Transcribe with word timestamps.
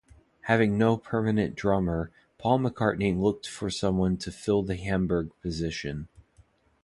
Having 0.45 0.79
no 0.79 0.97
permanent 0.97 1.53
drummer, 1.55 2.09
Paul 2.39 2.61
McCartney 2.61 3.15
looked 3.15 3.47
for 3.47 3.69
someone 3.69 4.17
to 4.17 4.31
fill 4.31 4.63
the 4.63 4.75
Hamburg 4.75 5.29
position. 5.43 6.07